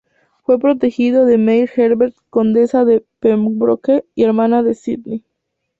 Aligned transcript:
Fue 0.41 0.57
protegido 0.57 1.25
de 1.25 1.37
Mary 1.37 1.69
Herbert, 1.75 2.15
Condesa 2.31 2.85
de 2.85 3.05
Pembroke 3.19 4.03
y 4.15 4.23
hermana 4.23 4.63
de 4.63 4.73
Sidney. 4.73 5.23